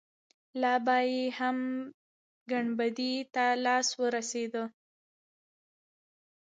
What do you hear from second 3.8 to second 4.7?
نه وررسېده.